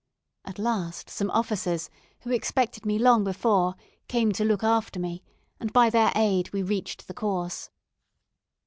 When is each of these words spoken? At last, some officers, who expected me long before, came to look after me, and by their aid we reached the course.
At 0.45 0.57
last, 0.57 1.11
some 1.11 1.29
officers, 1.29 1.91
who 2.21 2.31
expected 2.31 2.87
me 2.87 2.97
long 2.97 3.23
before, 3.23 3.75
came 4.07 4.31
to 4.31 4.43
look 4.43 4.63
after 4.63 4.99
me, 4.99 5.21
and 5.59 5.71
by 5.71 5.91
their 5.91 6.11
aid 6.15 6.51
we 6.51 6.63
reached 6.63 7.07
the 7.07 7.13
course. 7.13 7.69